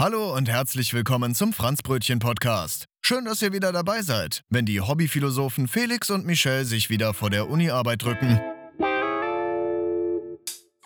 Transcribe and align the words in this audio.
Hallo 0.00 0.32
und 0.32 0.48
herzlich 0.48 0.94
willkommen 0.94 1.34
zum 1.34 1.52
Franzbrötchen 1.52 2.20
Podcast. 2.20 2.84
Schön, 3.00 3.24
dass 3.24 3.42
ihr 3.42 3.52
wieder 3.52 3.72
dabei 3.72 4.02
seid, 4.02 4.44
wenn 4.48 4.64
die 4.64 4.80
Hobbyphilosophen 4.80 5.66
Felix 5.66 6.08
und 6.08 6.24
Michelle 6.24 6.64
sich 6.64 6.88
wieder 6.88 7.14
vor 7.14 7.30
der 7.30 7.50
Uni-Arbeit 7.50 8.04
drücken. 8.04 8.40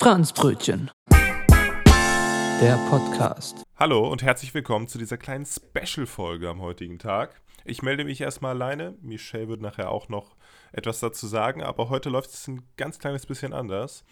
Franzbrötchen. 0.00 0.90
Der 1.10 2.78
Podcast. 2.88 3.62
Hallo 3.76 4.10
und 4.10 4.22
herzlich 4.22 4.54
willkommen 4.54 4.88
zu 4.88 4.96
dieser 4.96 5.18
kleinen 5.18 5.44
Special-Folge 5.44 6.48
am 6.48 6.62
heutigen 6.62 6.98
Tag. 6.98 7.42
Ich 7.66 7.82
melde 7.82 8.04
mich 8.04 8.22
erstmal 8.22 8.52
alleine. 8.52 8.96
Michelle 9.02 9.46
wird 9.46 9.60
nachher 9.60 9.90
auch 9.90 10.08
noch 10.08 10.36
etwas 10.72 11.00
dazu 11.00 11.26
sagen, 11.26 11.62
aber 11.62 11.90
heute 11.90 12.08
läuft 12.08 12.30
es 12.30 12.48
ein 12.48 12.62
ganz 12.78 12.98
kleines 12.98 13.26
bisschen 13.26 13.52
anders. 13.52 14.04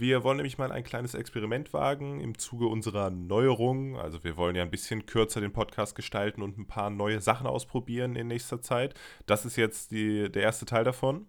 Wir 0.00 0.22
wollen 0.22 0.36
nämlich 0.36 0.58
mal 0.58 0.70
ein 0.70 0.84
kleines 0.84 1.14
Experiment 1.14 1.72
wagen 1.72 2.20
im 2.20 2.38
Zuge 2.38 2.68
unserer 2.68 3.10
Neuerung. 3.10 3.98
Also 3.98 4.22
wir 4.22 4.36
wollen 4.36 4.54
ja 4.54 4.62
ein 4.62 4.70
bisschen 4.70 5.06
kürzer 5.06 5.40
den 5.40 5.52
Podcast 5.52 5.96
gestalten 5.96 6.40
und 6.40 6.56
ein 6.56 6.68
paar 6.68 6.88
neue 6.88 7.20
Sachen 7.20 7.48
ausprobieren 7.48 8.14
in 8.14 8.28
nächster 8.28 8.62
Zeit. 8.62 8.94
Das 9.26 9.44
ist 9.44 9.56
jetzt 9.56 9.90
die, 9.90 10.30
der 10.30 10.44
erste 10.44 10.66
Teil 10.66 10.84
davon. 10.84 11.26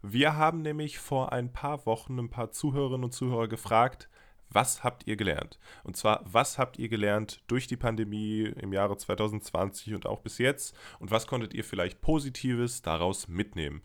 Wir 0.00 0.36
haben 0.38 0.62
nämlich 0.62 1.00
vor 1.00 1.32
ein 1.32 1.52
paar 1.52 1.84
Wochen 1.84 2.18
ein 2.18 2.30
paar 2.30 2.50
Zuhörerinnen 2.50 3.04
und 3.04 3.12
Zuhörer 3.12 3.46
gefragt, 3.46 4.08
was 4.48 4.82
habt 4.82 5.06
ihr 5.06 5.16
gelernt? 5.16 5.58
Und 5.84 5.94
zwar, 5.98 6.22
was 6.24 6.56
habt 6.56 6.78
ihr 6.78 6.88
gelernt 6.88 7.42
durch 7.46 7.66
die 7.66 7.76
Pandemie 7.76 8.54
im 8.58 8.72
Jahre 8.72 8.96
2020 8.96 9.92
und 9.92 10.06
auch 10.06 10.20
bis 10.20 10.38
jetzt? 10.38 10.74
Und 10.98 11.10
was 11.10 11.26
konntet 11.26 11.52
ihr 11.52 11.62
vielleicht 11.62 12.00
Positives 12.00 12.80
daraus 12.80 13.28
mitnehmen? 13.28 13.82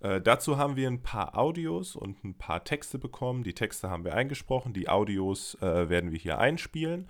Äh, 0.00 0.20
dazu 0.20 0.56
haben 0.56 0.76
wir 0.76 0.88
ein 0.88 1.02
paar 1.02 1.36
Audios 1.36 1.94
und 1.94 2.24
ein 2.24 2.34
paar 2.34 2.64
Texte 2.64 2.98
bekommen. 2.98 3.44
Die 3.44 3.54
Texte 3.54 3.90
haben 3.90 4.04
wir 4.04 4.14
eingesprochen, 4.14 4.72
die 4.72 4.88
Audios 4.88 5.54
äh, 5.60 5.88
werden 5.88 6.10
wir 6.10 6.18
hier 6.18 6.38
einspielen. 6.38 7.08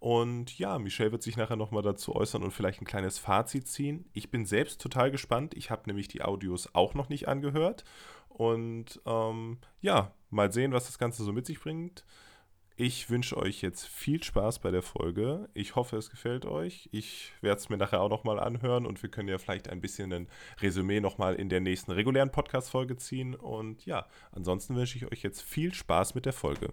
Und 0.00 0.58
ja, 0.58 0.80
Michelle 0.80 1.12
wird 1.12 1.22
sich 1.22 1.36
nachher 1.36 1.54
nochmal 1.54 1.84
dazu 1.84 2.16
äußern 2.16 2.42
und 2.42 2.50
vielleicht 2.50 2.82
ein 2.82 2.86
kleines 2.86 3.20
Fazit 3.20 3.68
ziehen. 3.68 4.04
Ich 4.12 4.32
bin 4.32 4.44
selbst 4.44 4.80
total 4.80 5.12
gespannt. 5.12 5.54
Ich 5.54 5.70
habe 5.70 5.82
nämlich 5.86 6.08
die 6.08 6.22
Audios 6.22 6.74
auch 6.74 6.94
noch 6.94 7.08
nicht 7.08 7.28
angehört. 7.28 7.84
Und 8.28 9.00
ähm, 9.06 9.58
ja, 9.80 10.12
mal 10.30 10.52
sehen, 10.52 10.72
was 10.72 10.86
das 10.86 10.98
Ganze 10.98 11.22
so 11.22 11.32
mit 11.32 11.46
sich 11.46 11.60
bringt. 11.60 12.04
Ich 12.76 13.10
wünsche 13.10 13.36
euch 13.36 13.60
jetzt 13.60 13.86
viel 13.86 14.22
Spaß 14.22 14.60
bei 14.60 14.70
der 14.70 14.80
Folge. 14.80 15.50
Ich 15.52 15.76
hoffe, 15.76 15.98
es 15.98 16.08
gefällt 16.08 16.46
euch. 16.46 16.88
Ich 16.90 17.34
werde 17.42 17.58
es 17.58 17.68
mir 17.68 17.76
nachher 17.76 18.00
auch 18.00 18.08
nochmal 18.08 18.40
anhören 18.40 18.86
und 18.86 19.02
wir 19.02 19.10
können 19.10 19.28
ja 19.28 19.36
vielleicht 19.36 19.68
ein 19.68 19.82
bisschen 19.82 20.10
ein 20.12 20.28
Resümee 20.58 21.00
nochmal 21.00 21.34
in 21.34 21.50
der 21.50 21.60
nächsten 21.60 21.92
regulären 21.92 22.30
Podcast-Folge 22.30 22.96
ziehen. 22.96 23.34
Und 23.34 23.84
ja, 23.84 24.06
ansonsten 24.30 24.74
wünsche 24.74 24.96
ich 24.96 25.10
euch 25.12 25.22
jetzt 25.22 25.42
viel 25.42 25.74
Spaß 25.74 26.14
mit 26.14 26.24
der 26.24 26.32
Folge. 26.32 26.72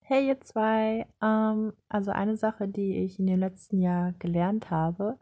Hey 0.00 0.26
ihr 0.26 0.40
zwei, 0.40 1.06
ähm, 1.22 1.72
also 1.88 2.10
eine 2.10 2.36
Sache, 2.36 2.66
die 2.66 3.04
ich 3.04 3.20
in 3.20 3.26
dem 3.26 3.38
letzten 3.38 3.80
Jahr 3.80 4.12
gelernt 4.18 4.70
habe, 4.70 5.20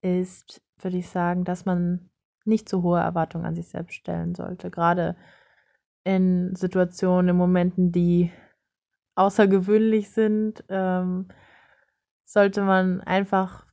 ist, 0.00 0.62
würde 0.78 0.98
ich 0.98 1.08
sagen, 1.08 1.42
dass 1.44 1.64
man 1.64 2.10
nicht 2.44 2.68
zu 2.68 2.82
hohe 2.82 3.00
Erwartungen 3.00 3.46
an 3.46 3.56
sich 3.56 3.68
selbst 3.68 3.94
stellen 3.94 4.36
sollte. 4.36 4.70
Gerade 4.70 5.16
in 6.04 6.54
Situationen, 6.54 7.30
in 7.30 7.36
Momenten, 7.36 7.92
die 7.92 8.30
außergewöhnlich 9.14 10.10
sind, 10.10 10.64
ähm, 10.68 11.28
sollte 12.24 12.62
man 12.62 13.00
einfach, 13.00 13.66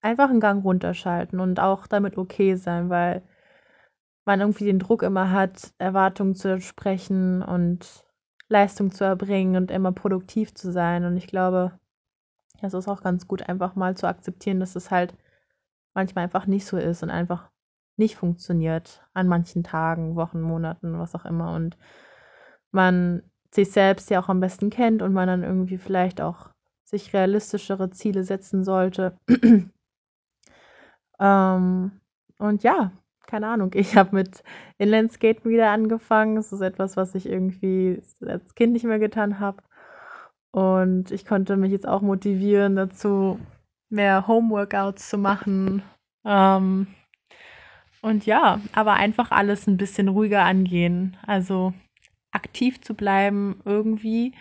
einfach 0.00 0.30
einen 0.30 0.40
Gang 0.40 0.64
runterschalten 0.64 1.40
und 1.40 1.60
auch 1.60 1.86
damit 1.86 2.18
okay 2.18 2.56
sein, 2.56 2.90
weil 2.90 3.22
man 4.24 4.40
irgendwie 4.40 4.64
den 4.64 4.78
Druck 4.78 5.02
immer 5.02 5.30
hat, 5.30 5.72
Erwartungen 5.78 6.34
zu 6.34 6.48
entsprechen 6.48 7.42
und 7.42 8.04
Leistung 8.48 8.92
zu 8.92 9.04
erbringen 9.04 9.56
und 9.56 9.70
immer 9.70 9.92
produktiv 9.92 10.54
zu 10.54 10.70
sein. 10.72 11.04
Und 11.04 11.16
ich 11.16 11.26
glaube, 11.26 11.78
es 12.60 12.74
ist 12.74 12.88
auch 12.88 13.02
ganz 13.02 13.26
gut, 13.26 13.48
einfach 13.48 13.74
mal 13.74 13.96
zu 13.96 14.06
akzeptieren, 14.06 14.60
dass 14.60 14.76
es 14.76 14.90
halt 14.90 15.16
manchmal 15.94 16.24
einfach 16.24 16.46
nicht 16.46 16.66
so 16.66 16.76
ist 16.76 17.02
und 17.02 17.10
einfach 17.10 17.50
nicht 17.96 18.16
funktioniert 18.16 19.04
an 19.14 19.28
manchen 19.28 19.64
Tagen, 19.64 20.16
Wochen, 20.16 20.40
Monaten, 20.40 20.98
was 20.98 21.14
auch 21.14 21.24
immer. 21.24 21.52
Und 21.54 21.76
man 22.70 23.22
sich 23.54 23.70
selbst 23.70 24.10
ja 24.10 24.20
auch 24.20 24.28
am 24.28 24.40
besten 24.40 24.70
kennt 24.70 25.02
und 25.02 25.12
man 25.12 25.28
dann 25.28 25.42
irgendwie 25.42 25.78
vielleicht 25.78 26.20
auch 26.20 26.48
sich 26.84 27.12
realistischere 27.14 27.90
Ziele 27.90 28.24
setzen 28.24 28.64
sollte. 28.64 29.16
ähm, 31.20 31.92
und 32.38 32.62
ja, 32.62 32.92
keine 33.26 33.48
Ahnung, 33.48 33.70
ich 33.74 33.96
habe 33.96 34.14
mit 34.14 34.42
Inlineskaten 34.78 35.50
wieder 35.50 35.70
angefangen. 35.70 36.36
Es 36.36 36.52
ist 36.52 36.60
etwas, 36.60 36.96
was 36.96 37.14
ich 37.14 37.26
irgendwie 37.26 38.02
als 38.26 38.54
Kind 38.54 38.72
nicht 38.72 38.84
mehr 38.84 38.98
getan 38.98 39.38
habe. 39.38 39.62
Und 40.50 41.10
ich 41.10 41.24
konnte 41.24 41.56
mich 41.56 41.72
jetzt 41.72 41.88
auch 41.88 42.02
motivieren 42.02 42.76
dazu, 42.76 43.38
mehr 43.88 44.26
Homeworkouts 44.26 45.08
zu 45.08 45.16
machen. 45.16 45.82
Ähm, 46.26 46.88
und 48.02 48.26
ja, 48.26 48.60
aber 48.74 48.94
einfach 48.94 49.30
alles 49.30 49.66
ein 49.66 49.78
bisschen 49.78 50.08
ruhiger 50.08 50.42
angehen. 50.44 51.16
Also 51.26 51.72
aktiv 52.42 52.80
zu 52.80 52.94
bleiben, 52.94 53.60
irgendwie 53.64 54.34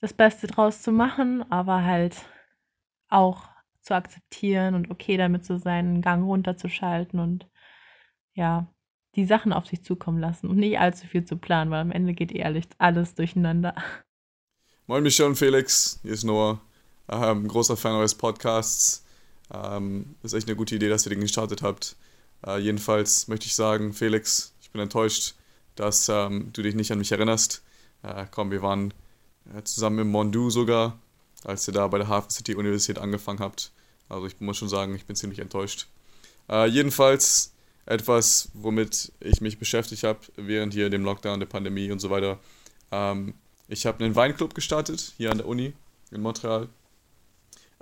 das 0.00 0.12
Beste 0.12 0.46
draus 0.46 0.82
zu 0.82 0.92
machen, 0.92 1.50
aber 1.50 1.82
halt 1.84 2.16
auch 3.08 3.48
zu 3.82 3.94
akzeptieren 3.94 4.74
und 4.74 4.90
okay 4.90 5.16
damit 5.16 5.44
zu 5.44 5.58
sein, 5.58 5.86
einen 5.86 6.02
Gang 6.02 6.24
runterzuschalten 6.24 7.18
und 7.18 7.48
ja, 8.34 8.72
die 9.16 9.24
Sachen 9.24 9.52
auf 9.52 9.66
sich 9.66 9.82
zukommen 9.82 10.20
lassen 10.20 10.48
und 10.48 10.56
nicht 10.56 10.78
allzu 10.78 11.06
viel 11.06 11.24
zu 11.24 11.36
planen, 11.36 11.70
weil 11.70 11.80
am 11.80 11.90
Ende 11.92 12.14
geht 12.14 12.32
ehrlich 12.32 12.66
alles 12.78 13.14
durcheinander. 13.14 13.74
Moin 14.86 15.02
Michelle 15.02 15.28
und 15.28 15.36
Felix, 15.36 15.98
hier 16.02 16.12
ist 16.12 16.24
Noah, 16.24 16.60
ähm, 17.08 17.48
großer 17.48 17.76
Fan 17.76 17.94
eures 17.94 18.14
Podcasts. 18.14 19.04
Ähm, 19.52 20.16
ist 20.22 20.34
echt 20.34 20.48
eine 20.48 20.56
gute 20.56 20.76
Idee, 20.76 20.88
dass 20.88 21.06
ihr 21.06 21.10
den 21.10 21.20
gestartet 21.20 21.62
habt. 21.62 21.96
Äh, 22.46 22.58
jedenfalls 22.58 23.26
möchte 23.26 23.46
ich 23.46 23.54
sagen, 23.54 23.92
Felix, 23.92 24.54
ich 24.60 24.70
bin 24.70 24.80
enttäuscht, 24.80 25.34
dass 25.76 26.08
ähm, 26.08 26.50
du 26.52 26.62
dich 26.62 26.74
nicht 26.74 26.90
an 26.92 26.98
mich 26.98 27.12
erinnerst. 27.12 27.62
Äh, 28.02 28.26
komm, 28.30 28.50
wir 28.50 28.62
waren 28.62 28.92
äh, 29.54 29.62
zusammen 29.62 30.00
im 30.00 30.10
Mondu 30.10 30.50
sogar, 30.50 30.98
als 31.44 31.68
ihr 31.68 31.74
da 31.74 31.86
bei 31.86 31.98
der 31.98 32.08
Hafen 32.08 32.30
City 32.30 32.54
Universität 32.54 32.98
angefangen 32.98 33.40
habt. 33.40 33.70
Also 34.08 34.26
ich 34.26 34.40
muss 34.40 34.56
schon 34.56 34.68
sagen, 34.68 34.94
ich 34.94 35.06
bin 35.06 35.16
ziemlich 35.16 35.38
enttäuscht. 35.38 35.86
Äh, 36.48 36.66
jedenfalls 36.66 37.52
etwas, 37.86 38.50
womit 38.54 39.12
ich 39.20 39.40
mich 39.40 39.58
beschäftigt 39.58 40.02
habe 40.02 40.18
während 40.36 40.74
hier 40.74 40.90
dem 40.90 41.04
Lockdown, 41.04 41.38
der 41.40 41.46
Pandemie 41.46 41.90
und 41.90 42.00
so 42.00 42.10
weiter. 42.10 42.38
Ähm, 42.90 43.34
ich 43.68 43.86
habe 43.86 44.04
einen 44.04 44.14
Weinclub 44.14 44.54
gestartet 44.54 45.14
hier 45.16 45.30
an 45.30 45.38
der 45.38 45.46
Uni 45.46 45.72
in 46.10 46.20
Montreal 46.20 46.68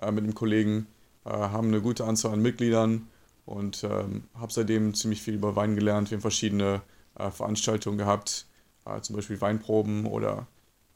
äh, 0.00 0.10
mit 0.10 0.24
einem 0.24 0.34
Kollegen, 0.34 0.86
äh, 1.24 1.30
haben 1.30 1.68
eine 1.68 1.80
gute 1.80 2.04
Anzahl 2.04 2.32
an 2.32 2.42
Mitgliedern 2.42 3.08
und 3.46 3.84
ähm, 3.84 4.24
habe 4.34 4.52
seitdem 4.52 4.94
ziemlich 4.94 5.22
viel 5.22 5.34
über 5.34 5.56
Wein 5.56 5.74
gelernt. 5.74 6.10
Wir 6.10 6.16
haben 6.16 6.22
verschiedene 6.22 6.82
Veranstaltungen 7.30 7.98
gehabt, 7.98 8.46
äh, 8.86 9.00
zum 9.00 9.16
Beispiel 9.16 9.40
Weinproben 9.40 10.06
oder 10.06 10.46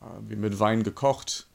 äh, 0.00 0.04
wie 0.28 0.36
mit 0.36 0.58
Wein 0.60 0.82
gekocht. 0.82 1.46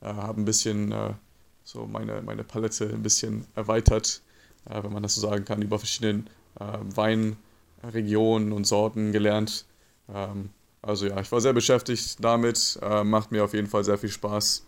Äh, 0.00 0.06
habe 0.06 0.40
ein 0.40 0.44
bisschen 0.44 0.92
äh, 0.92 1.14
so 1.62 1.86
meine, 1.86 2.22
meine 2.22 2.44
Palette 2.44 2.88
ein 2.88 3.02
bisschen 3.02 3.46
erweitert, 3.54 4.22
äh, 4.68 4.82
wenn 4.82 4.92
man 4.92 5.02
das 5.02 5.14
so 5.14 5.20
sagen 5.20 5.44
kann, 5.44 5.62
über 5.62 5.78
verschiedene 5.78 6.24
Weinregionen 6.56 8.52
und 8.52 8.66
Sorten 8.66 9.12
gelernt. 9.12 9.66
Ähm, 10.12 10.50
also 10.82 11.06
ja, 11.06 11.20
ich 11.20 11.30
war 11.30 11.40
sehr 11.40 11.52
beschäftigt 11.52 12.22
damit, 12.24 12.78
macht 13.04 13.30
mir 13.30 13.44
auf 13.44 13.54
jeden 13.54 13.68
Fall 13.68 13.84
sehr 13.84 13.98
viel 13.98 14.08
Spaß. 14.08 14.66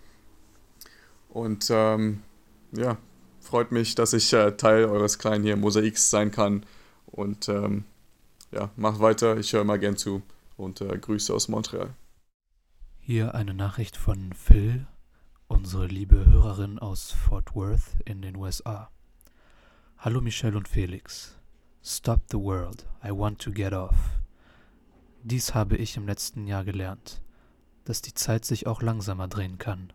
Und 1.29 1.69
ähm, 1.71 2.23
ja, 2.71 2.99
freut 3.41 3.73
mich, 3.73 3.97
dass 3.97 4.13
ich 4.13 4.31
Teil 4.31 4.85
eures 4.85 5.19
kleinen 5.19 5.43
hier 5.43 5.57
Mosaiks 5.57 6.09
sein 6.09 6.31
kann. 6.31 6.65
Und 7.07 7.49
ähm, 7.49 7.85
ja, 8.53 8.71
mach 8.77 9.01
weiter, 9.01 9.39
ich 9.39 9.53
höre 9.53 9.65
mal 9.65 9.79
gern 9.79 9.97
zu 9.97 10.23
und 10.57 10.81
äh, 10.81 10.99
Grüße 10.99 11.35
aus 11.35 11.49
Montreal. 11.49 11.95
Hier 13.01 13.35
eine 13.35 13.55
Nachricht 13.55 13.97
von 13.97 14.33
Phil, 14.33 14.87
unsere 15.49 15.87
liebe 15.87 16.27
Hörerin 16.27 16.79
aus 16.79 17.11
Fort 17.11 17.55
Worth 17.55 17.97
in 18.05 18.23
den 18.23 18.37
USA. 18.37 18.91
Hallo 19.99 20.21
Michelle 20.21 20.57
und 20.57 20.69
Felix. 20.69 21.39
Stop 21.83 22.21
the 22.31 22.39
world, 22.39 22.87
I 23.05 23.11
want 23.11 23.41
to 23.41 23.51
get 23.51 23.73
off. 23.73 23.97
Dies 25.25 25.55
habe 25.55 25.77
ich 25.77 25.97
im 25.97 26.07
letzten 26.07 26.47
Jahr 26.47 26.65
gelernt, 26.65 27.23
dass 27.85 28.03
die 28.03 28.15
Zeit 28.15 28.45
sich 28.45 28.67
auch 28.67 28.83
langsamer 28.83 29.29
drehen 29.29 29.59
kann. 29.59 29.93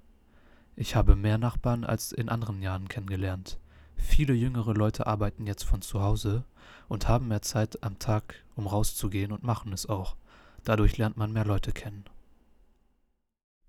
Ich 0.75 0.95
habe 0.95 1.15
mehr 1.15 1.38
Nachbarn 1.38 1.83
als 1.83 2.12
in 2.12 2.30
anderen 2.30 2.62
Jahren 2.62 2.88
kennengelernt. 2.88 3.60
Viele 3.98 4.34
jüngere 4.34 4.74
Leute 4.74 5.08
arbeiten 5.08 5.46
jetzt 5.46 5.64
von 5.64 5.82
zu 5.82 6.02
Hause 6.02 6.46
und 6.88 7.08
haben 7.08 7.28
mehr 7.28 7.42
Zeit 7.42 7.84
am 7.84 8.00
Tag, 8.00 8.44
um 8.56 8.68
rauszugehen 8.68 9.32
und 9.32 9.44
machen 9.44 9.74
es 9.74 9.88
auch. 9.88 10.16
Dadurch 10.64 10.98
lernt 10.98 11.18
man 11.18 11.32
mehr 11.34 11.46
Leute 11.46 11.72
kennen. 11.72 12.06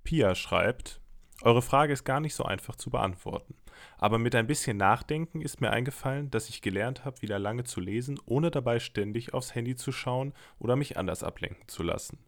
Pia 0.05 0.35
schreibt, 0.35 1.01
eure 1.43 1.63
Frage 1.63 1.93
ist 1.93 2.05
gar 2.05 2.21
nicht 2.21 2.35
so 2.35 2.45
einfach 2.45 2.75
zu 2.75 2.91
beantworten. 2.91 3.55
Aber 3.97 4.19
mit 4.19 4.35
ein 4.35 4.49
bisschen 4.49 4.77
Nachdenken 4.77 5.41
ist 5.41 5.61
mir 5.61 5.71
eingefallen, 5.71 6.31
dass 6.31 6.49
ich 6.49 6.63
gelernt 6.63 7.05
habe, 7.05 7.23
wieder 7.23 7.39
lange 7.39 7.63
zu 7.65 7.81
lesen, 7.81 8.19
ohne 8.27 8.51
dabei 8.51 8.81
ständig 8.81 9.35
aufs 9.35 9.55
Handy 9.55 9.77
zu 9.77 9.93
schauen 9.93 10.33
oder 10.59 10.75
mich 10.75 10.97
anders 10.97 11.23
ablenken 11.23 11.69
zu 11.69 11.85
lassen. 11.85 12.19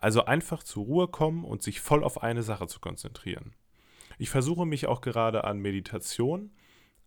Also 0.00 0.24
einfach 0.24 0.62
zur 0.62 0.84
Ruhe 0.84 1.08
kommen 1.08 1.44
und 1.44 1.62
sich 1.62 1.80
voll 1.80 2.02
auf 2.02 2.22
eine 2.22 2.42
Sache 2.42 2.66
zu 2.66 2.80
konzentrieren. 2.80 3.54
Ich 4.18 4.30
versuche 4.30 4.66
mich 4.66 4.86
auch 4.86 5.00
gerade 5.00 5.44
an 5.44 5.60
Meditation, 5.60 6.50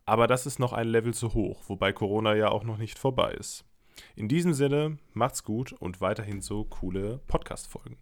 aber 0.06 0.28
das 0.28 0.46
ist 0.46 0.60
noch 0.60 0.74
ein 0.74 0.88
Level 0.88 1.14
zu 1.14 1.34
hoch, 1.34 1.64
wobei 1.68 1.94
Corona 1.94 2.36
ja 2.36 2.50
auch 2.50 2.64
noch 2.64 2.78
nicht 2.78 3.00
vorbei 3.00 3.34
ist. 3.34 3.66
In 4.16 4.28
diesem 4.28 4.54
Sinne, 4.54 4.98
macht's 5.14 5.44
gut 5.44 5.74
und 5.74 6.02
weiterhin 6.02 6.42
so 6.42 6.64
coole 6.64 7.20
Podcast-Folgen. 7.28 7.98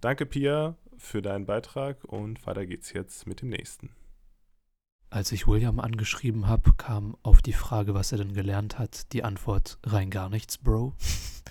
Danke, 0.00 0.26
Pia, 0.26 0.76
für 0.96 1.22
deinen 1.22 1.46
Beitrag 1.46 2.04
und 2.04 2.46
weiter 2.46 2.66
geht's 2.66 2.92
jetzt 2.92 3.26
mit 3.26 3.42
dem 3.42 3.48
nächsten. 3.48 3.90
Als 5.10 5.32
ich 5.32 5.46
William 5.46 5.80
angeschrieben 5.80 6.48
habe, 6.48 6.74
kam 6.74 7.16
auf 7.22 7.40
die 7.40 7.54
Frage, 7.54 7.94
was 7.94 8.12
er 8.12 8.18
denn 8.18 8.34
gelernt 8.34 8.78
hat, 8.78 9.12
die 9.12 9.24
Antwort 9.24 9.78
rein 9.84 10.10
gar 10.10 10.28
nichts, 10.28 10.58
Bro. 10.58 10.94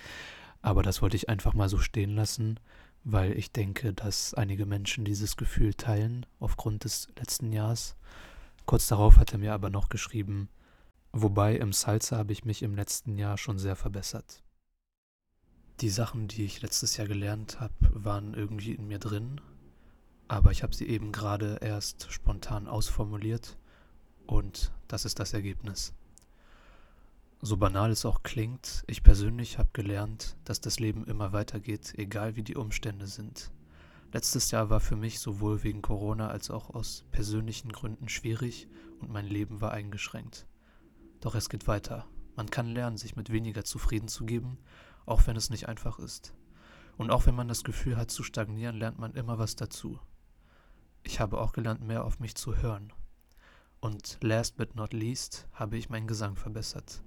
Aber 0.62 0.84
das 0.84 1.02
wollte 1.02 1.16
ich 1.16 1.30
einfach 1.30 1.54
mal 1.56 1.68
so 1.68 1.80
stehen 1.80 2.16
lassen, 2.16 2.60
weil 3.04 3.32
ich 3.38 3.52
denke, 3.52 3.94
dass 3.94 4.34
einige 4.34 4.66
Menschen 4.66 5.06
dieses 5.06 5.38
Gefühl 5.38 5.74
teilen 5.74 6.26
aufgrund 6.40 6.84
des 6.84 7.08
letzten 7.18 7.52
Jahres. 7.52 7.96
Kurz 8.68 8.88
darauf 8.88 9.16
hat 9.16 9.32
er 9.32 9.40
mir 9.40 9.54
aber 9.54 9.70
noch 9.70 9.88
geschrieben, 9.88 10.50
wobei 11.14 11.56
im 11.56 11.72
Salsa 11.72 12.18
habe 12.18 12.34
ich 12.34 12.44
mich 12.44 12.62
im 12.62 12.76
letzten 12.76 13.18
Jahr 13.18 13.38
schon 13.38 13.58
sehr 13.60 13.78
verbessert. 13.78 14.44
Die 15.80 15.90
Sachen, 15.90 16.28
die 16.28 16.44
ich 16.44 16.62
letztes 16.62 16.98
Jahr 16.98 17.08
gelernt 17.08 17.62
habe, 17.62 17.74
waren 17.94 18.34
irgendwie 18.34 18.74
in 18.74 18.86
mir 18.86 19.00
drin, 19.00 19.40
aber 20.28 20.52
ich 20.52 20.64
habe 20.64 20.76
sie 20.76 20.86
eben 20.86 21.14
gerade 21.14 21.60
erst 21.62 22.12
spontan 22.12 22.68
ausformuliert 22.68 23.58
und 24.26 24.74
das 24.90 25.06
ist 25.06 25.20
das 25.20 25.32
Ergebnis. 25.32 25.94
So 27.40 27.56
banal 27.56 27.92
es 27.92 28.04
auch 28.04 28.22
klingt, 28.22 28.84
ich 28.88 29.02
persönlich 29.02 29.60
habe 29.60 29.70
gelernt, 29.72 30.36
dass 30.44 30.60
das 30.60 30.78
Leben 30.78 31.06
immer 31.06 31.32
weitergeht, 31.32 31.94
egal 31.96 32.36
wie 32.36 32.44
die 32.44 32.58
Umstände 32.58 33.08
sind. 33.08 33.50
Letztes 34.14 34.52
Jahr 34.52 34.70
war 34.70 34.80
für 34.80 34.96
mich 34.96 35.20
sowohl 35.20 35.64
wegen 35.64 35.82
Corona 35.82 36.30
als 36.30 36.50
auch 36.50 36.70
aus 36.70 37.04
persönlichen 37.12 37.72
Gründen 37.72 38.08
schwierig 38.08 38.70
und 39.00 39.12
mein 39.12 39.26
Leben 39.26 39.60
war 39.60 39.72
eingeschränkt. 39.72 40.48
Doch 41.20 41.36
es 41.36 41.50
geht 41.50 41.68
weiter. 41.68 42.08
Man 42.36 42.50
kann 42.50 42.68
lernen, 42.68 42.98
sich 42.98 43.16
mit 43.16 43.32
weniger 43.32 43.66
zufrieden 43.66 44.08
zu 44.08 44.26
geben, 44.26 44.60
auch 45.06 45.28
wenn 45.28 45.36
es 45.36 45.50
nicht 45.50 45.68
einfach 45.68 46.00
ist. 46.00 46.34
Und 46.96 47.12
auch 47.12 47.26
wenn 47.26 47.36
man 47.36 47.48
das 47.48 47.64
Gefühl 47.64 47.98
hat 47.98 48.10
zu 48.10 48.24
stagnieren, 48.24 48.78
lernt 48.78 48.98
man 48.98 49.14
immer 49.14 49.40
was 49.40 49.56
dazu. 49.56 50.00
Ich 51.04 51.20
habe 51.20 51.40
auch 51.40 51.52
gelernt, 51.52 51.82
mehr 51.82 52.06
auf 52.06 52.20
mich 52.20 52.36
zu 52.36 52.56
hören. 52.56 52.94
Und 53.80 54.18
last 54.22 54.58
but 54.58 54.76
not 54.76 54.94
least 54.94 55.48
habe 55.52 55.78
ich 55.78 55.90
meinen 55.90 56.08
Gesang 56.08 56.36
verbessert. 56.36 57.04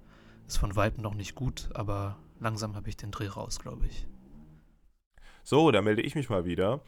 Ist 0.47 0.57
von 0.57 0.75
Weitem 0.75 1.01
noch 1.01 1.15
nicht 1.15 1.35
gut, 1.35 1.69
aber 1.73 2.19
langsam 2.39 2.75
habe 2.75 2.89
ich 2.89 2.97
den 2.97 3.11
Dreh 3.11 3.27
raus, 3.27 3.59
glaube 3.59 3.87
ich. 3.87 4.07
So, 5.43 5.71
da 5.71 5.81
melde 5.81 6.01
ich 6.01 6.15
mich 6.15 6.29
mal 6.29 6.45
wieder. 6.45 6.81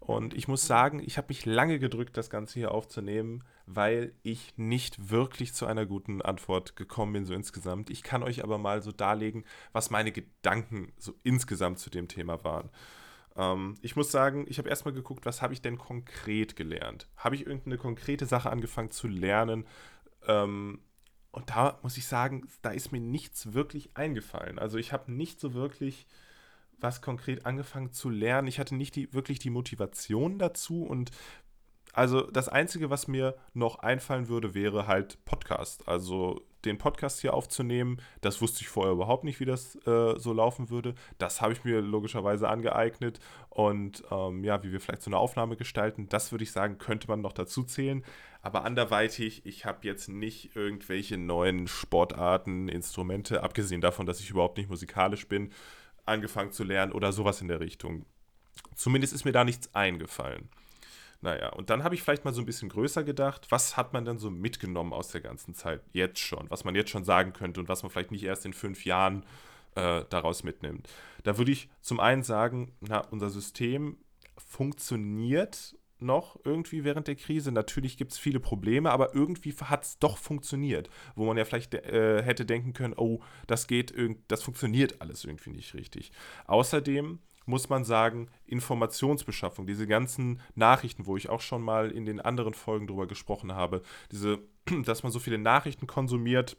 Und 0.00 0.34
ich 0.34 0.48
muss 0.48 0.66
sagen, 0.66 1.02
ich 1.04 1.16
habe 1.16 1.28
mich 1.28 1.46
lange 1.46 1.78
gedrückt, 1.78 2.16
das 2.16 2.28
Ganze 2.28 2.58
hier 2.58 2.72
aufzunehmen, 2.72 3.42
weil 3.64 4.12
ich 4.22 4.52
nicht 4.56 5.10
wirklich 5.10 5.54
zu 5.54 5.64
einer 5.64 5.86
guten 5.86 6.20
Antwort 6.20 6.76
gekommen 6.76 7.14
bin, 7.14 7.24
so 7.24 7.32
insgesamt. 7.32 7.88
Ich 7.88 8.02
kann 8.02 8.22
euch 8.22 8.44
aber 8.44 8.58
mal 8.58 8.82
so 8.82 8.92
darlegen, 8.92 9.44
was 9.72 9.90
meine 9.90 10.12
Gedanken 10.12 10.92
so 10.98 11.14
insgesamt 11.22 11.78
zu 11.78 11.88
dem 11.88 12.08
Thema 12.08 12.44
waren. 12.44 12.68
Ähm, 13.34 13.76
ich 13.80 13.96
muss 13.96 14.10
sagen, 14.10 14.44
ich 14.46 14.58
habe 14.58 14.68
erstmal 14.68 14.92
geguckt, 14.92 15.24
was 15.24 15.40
habe 15.40 15.54
ich 15.54 15.62
denn 15.62 15.78
konkret 15.78 16.54
gelernt? 16.54 17.08
Habe 17.16 17.36
ich 17.36 17.46
irgendeine 17.46 17.78
konkrete 17.78 18.26
Sache 18.26 18.50
angefangen 18.50 18.90
zu 18.90 19.08
lernen? 19.08 19.66
Ähm, 20.26 20.80
und 21.30 21.50
da 21.50 21.78
muss 21.82 21.96
ich 21.96 22.06
sagen, 22.06 22.46
da 22.60 22.70
ist 22.70 22.92
mir 22.92 23.00
nichts 23.00 23.54
wirklich 23.54 23.96
eingefallen. 23.96 24.58
Also 24.58 24.76
ich 24.76 24.92
habe 24.92 25.10
nicht 25.10 25.40
so 25.40 25.54
wirklich 25.54 26.06
was 26.84 27.02
konkret 27.02 27.44
angefangen 27.46 27.90
zu 27.90 28.08
lernen. 28.10 28.46
Ich 28.46 28.60
hatte 28.60 28.76
nicht 28.76 28.94
die, 28.94 29.12
wirklich 29.12 29.40
die 29.40 29.50
Motivation 29.50 30.38
dazu 30.38 30.84
und 30.84 31.10
also 31.94 32.22
das 32.22 32.48
Einzige, 32.48 32.90
was 32.90 33.06
mir 33.06 33.36
noch 33.52 33.78
einfallen 33.78 34.28
würde, 34.28 34.54
wäre 34.54 34.86
halt 34.88 35.24
Podcast. 35.24 35.88
Also 35.88 36.44
den 36.64 36.76
Podcast 36.76 37.20
hier 37.20 37.34
aufzunehmen, 37.34 37.98
das 38.20 38.40
wusste 38.40 38.62
ich 38.62 38.68
vorher 38.68 38.92
überhaupt 38.92 39.22
nicht, 39.22 39.38
wie 39.38 39.44
das 39.44 39.76
äh, 39.86 40.18
so 40.18 40.32
laufen 40.32 40.70
würde. 40.70 40.94
Das 41.18 41.40
habe 41.40 41.52
ich 41.52 41.62
mir 41.62 41.80
logischerweise 41.80 42.48
angeeignet. 42.48 43.20
Und 43.48 44.02
ähm, 44.10 44.42
ja, 44.42 44.62
wie 44.64 44.72
wir 44.72 44.80
vielleicht 44.80 45.02
so 45.02 45.10
eine 45.10 45.18
Aufnahme 45.18 45.56
gestalten, 45.56 46.08
das 46.08 46.32
würde 46.32 46.42
ich 46.42 46.52
sagen, 46.52 46.78
könnte 46.78 47.06
man 47.06 47.20
noch 47.20 47.32
dazu 47.32 47.62
zählen. 47.62 48.02
Aber 48.42 48.64
anderweitig, 48.64 49.46
ich 49.46 49.64
habe 49.64 49.86
jetzt 49.86 50.08
nicht 50.08 50.56
irgendwelche 50.56 51.16
neuen 51.16 51.68
Sportarten, 51.68 52.68
Instrumente, 52.68 53.42
abgesehen 53.42 53.80
davon, 53.80 54.06
dass 54.06 54.20
ich 54.20 54.30
überhaupt 54.30 54.58
nicht 54.58 54.68
musikalisch 54.68 55.28
bin, 55.28 55.50
angefangen 56.06 56.52
zu 56.52 56.64
lernen 56.64 56.92
oder 56.92 57.12
sowas 57.12 57.40
in 57.40 57.48
der 57.48 57.60
Richtung. 57.60 58.06
Zumindest 58.74 59.12
ist 59.12 59.24
mir 59.24 59.32
da 59.32 59.44
nichts 59.44 59.74
eingefallen. 59.74 60.48
Naja, 61.20 61.48
und 61.54 61.70
dann 61.70 61.84
habe 61.84 61.94
ich 61.94 62.02
vielleicht 62.02 62.26
mal 62.26 62.34
so 62.34 62.42
ein 62.42 62.46
bisschen 62.46 62.68
größer 62.68 63.02
gedacht, 63.02 63.46
was 63.48 63.78
hat 63.78 63.94
man 63.94 64.04
denn 64.04 64.18
so 64.18 64.30
mitgenommen 64.30 64.92
aus 64.92 65.08
der 65.08 65.22
ganzen 65.22 65.54
Zeit 65.54 65.80
jetzt 65.92 66.18
schon, 66.18 66.50
was 66.50 66.64
man 66.64 66.74
jetzt 66.74 66.90
schon 66.90 67.04
sagen 67.04 67.32
könnte 67.32 67.60
und 67.60 67.68
was 67.68 67.82
man 67.82 67.90
vielleicht 67.90 68.10
nicht 68.10 68.24
erst 68.24 68.44
in 68.44 68.52
fünf 68.52 68.84
Jahren 68.84 69.24
äh, 69.74 70.04
daraus 70.10 70.42
mitnimmt. 70.42 70.88
Da 71.22 71.38
würde 71.38 71.52
ich 71.52 71.70
zum 71.80 71.98
einen 71.98 72.22
sagen, 72.22 72.72
na, 72.80 72.98
unser 72.98 73.30
System 73.30 73.96
funktioniert 74.36 75.76
noch 76.04 76.38
irgendwie 76.44 76.84
während 76.84 77.08
der 77.08 77.16
Krise. 77.16 77.50
Natürlich 77.50 77.96
gibt 77.96 78.12
es 78.12 78.18
viele 78.18 78.40
Probleme, 78.40 78.90
aber 78.90 79.14
irgendwie 79.14 79.52
hat 79.52 79.84
es 79.84 79.98
doch 79.98 80.18
funktioniert, 80.18 80.88
wo 81.16 81.24
man 81.24 81.36
ja 81.36 81.44
vielleicht 81.44 81.74
äh, 81.74 82.22
hätte 82.22 82.46
denken 82.46 82.72
können, 82.72 82.94
oh, 82.96 83.20
das 83.46 83.66
geht, 83.66 83.94
das 84.28 84.42
funktioniert 84.42 85.00
alles 85.00 85.24
irgendwie 85.24 85.50
nicht 85.50 85.74
richtig. 85.74 86.12
Außerdem 86.46 87.18
muss 87.46 87.68
man 87.68 87.84
sagen, 87.84 88.28
Informationsbeschaffung, 88.46 89.66
diese 89.66 89.86
ganzen 89.86 90.40
Nachrichten, 90.54 91.06
wo 91.06 91.16
ich 91.16 91.28
auch 91.28 91.40
schon 91.40 91.62
mal 91.62 91.90
in 91.90 92.06
den 92.06 92.20
anderen 92.20 92.54
Folgen 92.54 92.86
drüber 92.86 93.06
gesprochen 93.06 93.54
habe, 93.54 93.82
diese, 94.10 94.38
dass 94.84 95.02
man 95.02 95.12
so 95.12 95.18
viele 95.18 95.38
Nachrichten 95.38 95.86
konsumiert, 95.86 96.56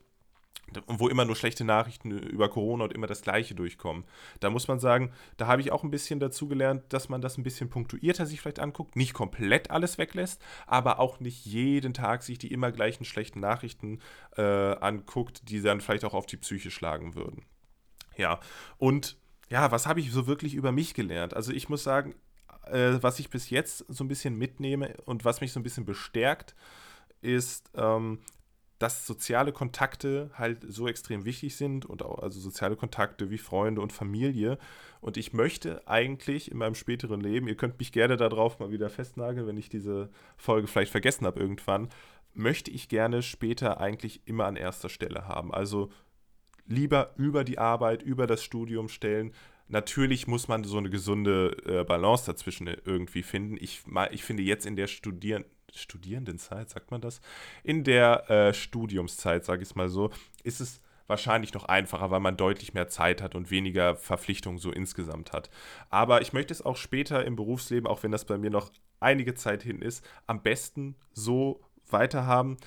wo 0.88 1.08
immer 1.08 1.26
nur 1.26 1.36
schlechte 1.36 1.64
Nachrichten 1.64 2.12
über 2.12 2.50
Corona 2.50 2.86
und 2.86 2.94
immer 2.94 3.08
das 3.08 3.22
Gleiche 3.22 3.56
durchkommen. 3.56 4.04
Da 4.40 4.50
muss 4.50 4.68
man 4.68 4.80
sagen, 4.80 5.12
da 5.38 5.48
habe 5.48 5.62
ich 5.62 5.72
auch 5.72 5.84
ein 5.84 5.92
bisschen 5.92 6.20
dazu 6.20 6.48
gelernt, 6.48 6.84
dass 6.90 7.10
man 7.10 7.22
das 7.22 7.38
ein 7.38 7.44
bisschen 7.44 7.70
punktuierter 7.70 8.26
sich 8.26 8.42
vielleicht 8.42 8.60
anguckt, 8.60 8.96
nicht 8.96 9.14
komplett 9.14 9.72
alles 9.72 9.98
weglässt, 9.98 10.42
aber 10.66 11.00
auch 11.00 11.20
nicht 11.20 11.46
jeden 11.46 11.94
Tag 11.94 12.24
sich 12.24 12.38
die 12.38 12.52
immer 12.52 12.72
gleichen 12.72 13.06
schlechten 13.06 13.40
Nachrichten 13.40 14.00
äh, 14.38 14.42
anguckt, 14.42 15.50
die 15.50 15.62
dann 15.62 15.82
vielleicht 15.82 16.06
auch 16.06 16.14
auf 16.14 16.26
die 16.26 16.38
Psyche 16.38 16.72
schlagen 16.72 17.16
würden. 17.16 17.46
Ja, 18.18 18.40
und 18.78 19.18
ja, 19.50 19.72
was 19.72 19.86
habe 19.86 20.00
ich 20.00 20.12
so 20.12 20.28
wirklich 20.28 20.56
über 20.56 20.72
mich 20.72 20.94
gelernt? 20.94 21.34
Also 21.34 21.52
ich 21.52 21.70
muss 21.70 21.84
sagen, 21.84 22.16
äh, 22.66 22.98
was 23.02 23.20
ich 23.20 23.30
bis 23.30 23.50
jetzt 23.50 23.86
so 23.88 24.04
ein 24.04 24.08
bisschen 24.08 24.38
mitnehme 24.38 24.96
und 25.06 25.26
was 25.26 25.42
mich 25.42 25.52
so 25.52 25.60
ein 25.60 25.64
bisschen 25.64 25.86
bestärkt, 25.86 26.56
ist, 27.22 27.70
ähm, 27.76 28.20
dass 28.80 29.08
soziale 29.08 29.54
Kontakte 29.54 30.30
halt 30.34 30.60
so 30.68 30.88
extrem 30.88 31.24
wichtig 31.24 31.56
sind 31.56 31.86
und 31.86 32.04
auch 32.04 32.20
also 32.20 32.40
soziale 32.40 32.76
Kontakte 32.76 33.30
wie 33.30 33.38
Freunde 33.38 33.82
und 33.82 33.94
Familie. 33.94 34.58
Und 35.00 35.18
ich 35.18 35.34
möchte 35.34 35.88
eigentlich 35.88 36.52
in 36.52 36.58
meinem 36.58 36.76
späteren 36.76 37.22
Leben, 37.22 37.48
ihr 37.48 37.56
könnt 37.56 37.80
mich 37.80 37.92
gerne 37.92 38.18
darauf 38.18 38.60
mal 38.60 38.72
wieder 38.72 38.90
festnageln, 38.90 39.48
wenn 39.48 39.58
ich 39.58 39.70
diese 39.70 40.10
Folge 40.36 40.68
vielleicht 40.68 40.92
vergessen 40.92 41.26
habe 41.26 41.40
irgendwann, 41.40 41.90
möchte 42.34 42.70
ich 42.70 42.90
gerne 42.90 43.22
später 43.22 43.80
eigentlich 43.80 44.22
immer 44.26 44.46
an 44.46 44.58
erster 44.58 44.90
Stelle 44.90 45.28
haben. 45.28 45.54
Also 45.54 45.90
lieber 46.68 47.14
über 47.18 47.44
die 47.44 47.58
Arbeit, 47.58 48.04
über 48.04 48.28
das 48.28 48.44
Studium 48.44 48.90
stellen. 48.90 49.32
Natürlich 49.68 50.28
muss 50.28 50.48
man 50.48 50.64
so 50.64 50.78
eine 50.78 50.90
gesunde 50.90 51.56
äh, 51.66 51.84
Balance 51.84 52.26
dazwischen 52.26 52.68
irgendwie 52.68 53.24
finden. 53.24 53.58
Ich, 53.60 53.84
ich 54.12 54.24
finde 54.24 54.44
jetzt 54.44 54.66
in 54.66 54.76
der 54.76 54.88
Studieren, 54.88 55.46
Studierendenzeit, 55.80 56.70
sagt 56.70 56.92
man 56.92 57.02
das? 57.02 57.22
In 57.64 57.84
der 57.84 58.30
äh, 58.30 58.54
Studiumszeit, 58.54 59.46
sage 59.46 59.64
ich 59.64 59.70
es 59.70 59.76
mal 59.76 59.90
so, 59.90 60.12
ist 60.44 60.62
es 60.62 60.82
wahrscheinlich 61.08 61.54
noch 61.54 61.66
einfacher, 61.66 62.10
weil 62.12 62.20
man 62.20 62.38
deutlich 62.38 62.74
mehr 62.74 62.88
Zeit 62.88 63.22
hat 63.22 63.36
und 63.36 63.52
weniger 63.52 63.96
Verpflichtungen 63.96 64.58
so 64.58 64.72
insgesamt 64.72 65.34
hat. 65.34 65.50
Aber 65.90 66.22
ich 66.22 66.34
möchte 66.34 66.54
es 66.54 66.64
auch 66.64 66.78
später 66.78 67.26
im 67.26 67.36
Berufsleben, 67.36 67.88
auch 67.88 68.04
wenn 68.04 68.12
das 68.12 68.26
bei 68.26 68.38
mir 68.38 68.50
noch 68.50 68.72
einige 69.00 69.36
Zeit 69.36 69.62
hin 69.62 69.82
ist, 69.82 70.04
am 70.26 70.42
besten 70.42 70.96
so 71.12 71.62
weiterhaben, 71.88 72.58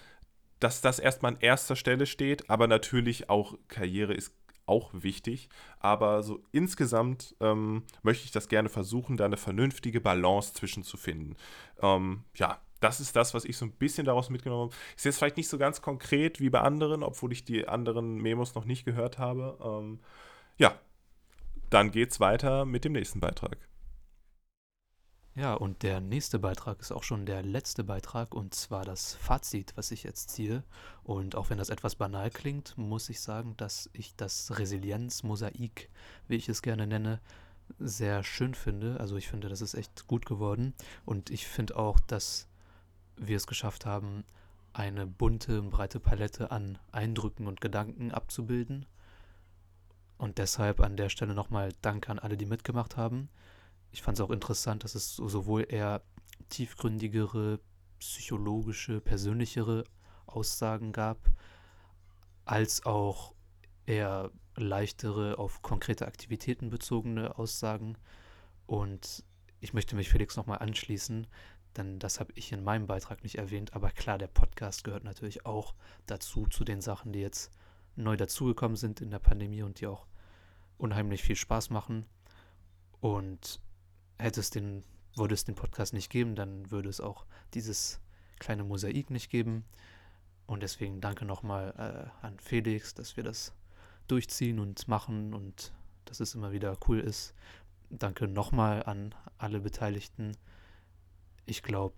dass 0.61 0.81
das 0.81 0.99
erstmal 0.99 1.35
an 1.35 1.41
erster 1.41 1.77
Stelle 1.77 2.07
steht, 2.07 2.51
aber 2.51 2.67
natürlich 2.67 3.31
auch 3.31 3.57
Karriere 3.69 4.15
ist 4.15 4.35
auch 4.67 4.91
wichtig. 4.93 5.49
Aber 5.81 6.23
so 6.23 6.41
insgesamt 6.53 7.35
ähm, 7.41 7.85
möchte 8.03 8.25
ich 8.25 8.33
das 8.33 8.49
gerne 8.49 8.69
versuchen, 8.69 9.17
da 9.17 9.25
eine 9.25 9.37
vernünftige 9.37 10.01
Balance 10.01 10.53
zwischen 10.53 10.83
zu 10.83 10.97
finden. 10.97 11.37
Ähm, 11.81 12.25
ja, 12.35 12.61
das 12.81 13.01
ist 13.01 13.17
das, 13.17 13.35
was 13.35 13.45
ich 13.45 13.57
so 13.57 13.65
ein 13.65 13.73
bisschen 13.73 14.05
daraus 14.05 14.31
mitgenommen 14.31 14.71
habe. 14.71 14.75
Ist 14.97 15.05
jetzt 15.05 15.19
vielleicht 15.19 15.37
nicht 15.37 15.49
so 15.49 15.59
ganz 15.59 15.83
konkret 15.83 16.41
wie 16.41 16.51
bei 16.51 16.61
anderen, 16.61 17.03
obwohl 17.03 17.33
ich 17.33 17.45
die 17.45 17.67
anderen 17.67 18.17
Memos 18.17 18.55
noch 18.55 18.65
nicht 18.65 18.85
gehört 18.85 19.19
habe. 19.19 19.59
Ähm, 19.63 20.01
ja, 20.59 20.79
dann 21.71 21.91
geht's 21.91 22.21
weiter 22.21 22.65
mit 22.65 22.85
dem 22.85 22.93
nächsten 22.93 23.21
Beitrag. 23.21 23.59
Ja, 25.35 25.55
und 25.55 25.85
der 25.85 26.01
nächste 26.01 26.41
Beitrag 26.41 26.81
ist 26.81 26.91
auch 26.91 27.05
schon 27.05 27.25
der 27.25 27.45
letzte 27.45 27.85
Beitrag 27.85 28.35
und 28.35 28.57
zwar 28.57 28.85
das 28.85 29.15
Fazit, 29.15 29.73
was 29.77 29.93
ich 29.93 30.03
jetzt 30.03 30.31
ziehe. 30.31 30.65
Und 31.05 31.37
auch 31.37 31.49
wenn 31.49 31.59
das 31.59 31.69
etwas 31.69 31.95
banal 31.95 32.31
klingt, 32.31 32.77
muss 32.77 33.09
ich 33.09 33.21
sagen, 33.21 33.57
dass 33.57 33.89
ich 33.93 34.17
das 34.17 34.59
Resilienz-Mosaik, 34.59 35.91
wie 36.27 36.35
ich 36.35 36.49
es 36.49 36.61
gerne 36.61 36.89
nenne, 36.89 37.21
sehr 37.79 38.25
schön 38.25 38.55
finde. 38.55 38.99
Also 38.99 39.15
ich 39.17 39.29
finde, 39.29 39.49
das 39.49 39.61
ist 39.61 39.75
echt 39.75 40.09
gut 40.09 40.27
geworden. 40.27 40.75
Und 41.05 41.31
ich 41.31 41.47
finde 41.47 41.77
auch, 41.77 42.01
dass 42.01 42.48
wir 43.21 43.37
es 43.37 43.47
geschafft 43.47 43.87
haben, 43.87 44.25
eine 44.73 45.07
bunte 45.07 45.61
und 45.61 45.71
breite 45.71 46.01
Palette 46.01 46.51
an 46.51 46.79
Eindrücken 46.93 47.47
und 47.47 47.61
Gedanken 47.61 48.13
abzubilden. 48.13 48.87
Und 50.19 50.39
deshalb 50.39 50.81
an 50.81 50.97
der 50.97 51.09
Stelle 51.09 51.35
nochmal 51.35 51.73
Dank 51.83 52.09
an 52.09 52.19
alle, 52.19 52.37
die 52.37 52.47
mitgemacht 52.47 52.97
haben. 52.97 53.29
Ich 53.91 54.03
fand 54.03 54.19
es 54.19 54.25
auch 54.25 54.31
interessant, 54.31 54.85
dass 54.85 54.95
es 54.95 55.17
sowohl 55.17 55.67
eher 55.69 56.03
tiefgründigere, 56.49 57.61
psychologische, 57.99 59.01
persönlichere 59.01 59.85
Aussagen 60.27 60.93
gab, 60.93 61.19
als 62.45 62.85
auch 62.85 63.35
eher 63.87 64.31
leichtere, 64.57 65.39
auf 65.39 65.63
konkrete 65.63 66.07
Aktivitäten 66.07 66.71
bezogene 66.71 67.39
Aussagen. 67.39 67.97
Und 68.67 69.25
ich 69.61 69.73
möchte 69.73 69.97
mich 69.97 70.09
Felix 70.09 70.37
nochmal 70.37 70.59
anschließen, 70.59 71.27
denn 71.79 71.99
das 71.99 72.21
habe 72.21 72.33
ich 72.35 72.53
in 72.53 72.65
meinem 72.65 72.87
Beitrag 72.87 73.23
nicht 73.23 73.37
erwähnt. 73.37 73.75
Aber 73.75 73.91
klar, 73.91 74.19
der 74.19 74.27
Podcast 74.27 74.85
gehört 74.85 75.05
natürlich 75.05 75.47
auch 75.47 75.75
dazu, 76.07 76.47
zu 76.47 76.65
den 76.65 76.81
Sachen, 76.81 77.13
die 77.13 77.21
jetzt 77.21 77.51
neu 77.97 78.17
dazugekommen 78.17 78.77
sind 78.77 79.01
in 79.01 79.11
der 79.11 79.19
Pandemie 79.19 79.63
und 79.63 79.81
die 79.81 79.87
auch 79.87 80.07
unheimlich 80.77 81.23
viel 81.23 81.37
Spaß 81.37 81.71
machen. 81.71 82.07
Und 83.01 83.61
hätte 84.19 84.41
es 84.41 84.51
den, 84.51 84.85
würde 85.17 85.35
es 85.35 85.45
den 85.45 85.55
Podcast 85.55 85.95
nicht 85.95 86.11
geben, 86.11 86.35
dann 86.35 86.71
würde 86.71 86.89
es 86.89 87.01
auch 87.01 87.27
dieses 87.55 88.01
kleine 88.39 88.65
Mosaik 88.65 89.11
nicht 89.11 89.31
geben. 89.31 89.65
Und 90.47 90.63
deswegen 90.63 91.01
danke 91.01 91.25
nochmal 91.25 91.75
äh, 92.23 92.27
an 92.27 92.39
Felix, 92.39 92.95
dass 92.95 93.17
wir 93.17 93.25
das 93.25 93.53
durchziehen 94.07 94.59
und 94.59 94.89
machen 94.89 95.35
und 95.35 95.73
dass 96.07 96.21
es 96.21 96.35
immer 96.35 96.53
wieder 96.53 96.77
cool 96.89 97.01
ist. 97.01 97.35
Danke 97.91 98.27
nochmal 98.27 98.83
an 98.85 99.15
alle 99.37 99.61
Beteiligten. 99.61 100.33
Ich 101.49 101.63
glaube, 101.63 101.97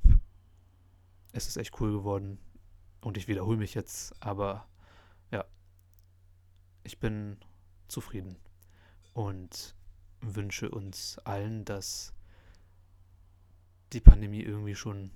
es 1.32 1.48
ist 1.48 1.56
echt 1.56 1.80
cool 1.80 1.90
geworden 1.90 2.38
und 3.00 3.16
ich 3.16 3.26
wiederhole 3.26 3.56
mich 3.56 3.74
jetzt, 3.74 4.14
aber 4.22 4.68
ja, 5.32 5.44
ich 6.84 7.00
bin 7.00 7.36
zufrieden 7.88 8.36
und 9.12 9.74
wünsche 10.20 10.70
uns 10.70 11.18
allen, 11.24 11.64
dass 11.64 12.14
die 13.92 14.00
Pandemie 14.00 14.42
irgendwie 14.42 14.76
schon 14.76 15.10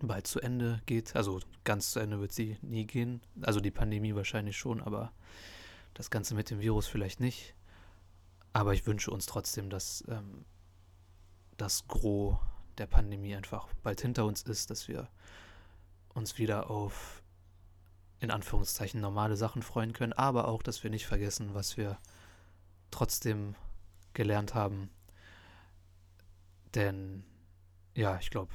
bald 0.00 0.26
zu 0.26 0.40
Ende 0.40 0.80
geht. 0.86 1.14
Also 1.14 1.38
ganz 1.64 1.90
zu 1.90 2.00
Ende 2.00 2.20
wird 2.20 2.32
sie 2.32 2.56
nie 2.62 2.86
gehen. 2.86 3.20
Also 3.42 3.60
die 3.60 3.70
Pandemie 3.70 4.14
wahrscheinlich 4.14 4.56
schon, 4.56 4.80
aber 4.80 5.12
das 5.92 6.08
Ganze 6.08 6.34
mit 6.34 6.48
dem 6.48 6.60
Virus 6.60 6.86
vielleicht 6.86 7.20
nicht. 7.20 7.54
Aber 8.54 8.72
ich 8.72 8.86
wünsche 8.86 9.10
uns 9.10 9.26
trotzdem, 9.26 9.68
dass 9.68 10.02
ähm, 10.08 10.46
das 11.58 11.86
Gros 11.88 12.38
der 12.78 12.86
Pandemie 12.86 13.34
einfach 13.34 13.68
bald 13.82 14.00
hinter 14.00 14.24
uns 14.24 14.42
ist, 14.42 14.70
dass 14.70 14.88
wir 14.88 15.08
uns 16.14 16.38
wieder 16.38 16.70
auf 16.70 17.22
in 18.20 18.30
Anführungszeichen 18.30 19.00
normale 19.00 19.36
Sachen 19.36 19.62
freuen 19.62 19.92
können, 19.92 20.12
aber 20.12 20.48
auch, 20.48 20.62
dass 20.62 20.82
wir 20.82 20.90
nicht 20.90 21.06
vergessen, 21.06 21.54
was 21.54 21.76
wir 21.76 21.98
trotzdem 22.90 23.54
gelernt 24.14 24.54
haben. 24.54 24.90
Denn 26.74 27.24
ja, 27.94 28.18
ich 28.18 28.30
glaube, 28.30 28.52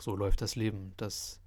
so 0.00 0.16
läuft 0.16 0.40
das 0.40 0.56
Leben, 0.56 0.94
dass 0.96 1.40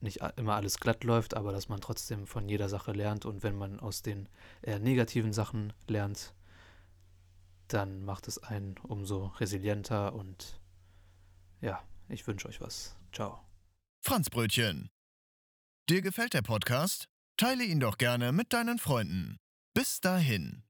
nicht 0.00 0.20
immer 0.36 0.54
alles 0.54 0.78
glatt 0.78 1.04
läuft, 1.04 1.34
aber 1.34 1.52
dass 1.52 1.68
man 1.68 1.80
trotzdem 1.80 2.26
von 2.26 2.48
jeder 2.48 2.68
Sache 2.68 2.92
lernt 2.92 3.24
und 3.24 3.42
wenn 3.42 3.56
man 3.56 3.80
aus 3.80 4.02
den 4.02 4.28
eher 4.62 4.78
negativen 4.78 5.32
Sachen 5.32 5.72
lernt, 5.86 6.34
dann 7.68 8.04
macht 8.04 8.28
es 8.28 8.38
einen 8.38 8.76
umso 8.78 9.26
resilienter 9.26 10.14
und 10.14 10.60
ja, 11.60 11.82
ich 12.08 12.26
wünsche 12.26 12.48
euch 12.48 12.60
was. 12.60 12.96
Ciao. 13.12 13.44
Franzbrötchen. 14.00 14.90
Dir 15.88 16.02
gefällt 16.02 16.34
der 16.34 16.42
Podcast? 16.42 17.08
Teile 17.36 17.64
ihn 17.64 17.80
doch 17.80 17.98
gerne 17.98 18.32
mit 18.32 18.52
deinen 18.52 18.78
Freunden. 18.78 19.38
Bis 19.74 20.00
dahin. 20.00 20.67